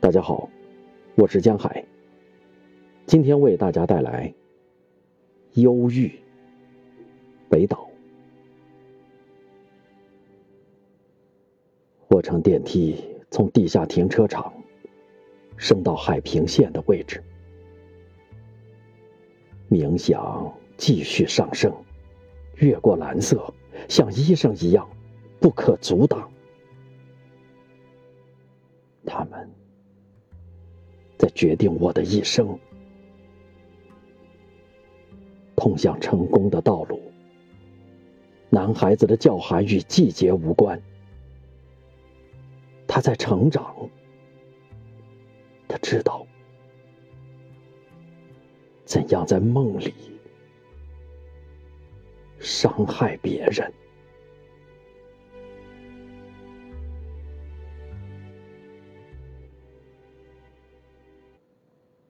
[0.00, 0.48] 大家好，
[1.14, 1.84] 我是江海。
[3.04, 4.32] 今天为大家带来
[5.60, 6.08] 《忧郁》
[7.50, 7.86] 北岛。
[12.08, 12.96] 我乘电梯
[13.30, 14.50] 从地下停车场
[15.58, 17.22] 升到海平线的位置，
[19.68, 21.70] 冥想继续上升，
[22.54, 23.52] 越过蓝色，
[23.86, 24.88] 像医生一样
[25.38, 26.32] 不可阻挡。
[29.04, 29.46] 他们。
[31.30, 32.58] 决定我的一生，
[35.56, 37.00] 通向成功的道路。
[38.48, 40.82] 男孩子的叫喊与季节无关，
[42.86, 43.88] 他在成长，
[45.68, 46.26] 他知道
[48.84, 49.94] 怎样在梦里
[52.40, 53.72] 伤害别人。